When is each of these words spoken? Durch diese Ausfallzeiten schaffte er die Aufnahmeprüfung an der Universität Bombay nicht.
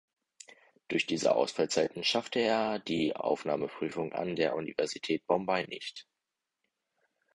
Durch 0.87 1.05
diese 1.05 1.35
Ausfallzeiten 1.35 2.03
schaffte 2.03 2.39
er 2.39 2.79
die 2.79 3.15
Aufnahmeprüfung 3.15 4.13
an 4.13 4.35
der 4.35 4.55
Universität 4.55 5.27
Bombay 5.27 5.67
nicht. 5.67 6.07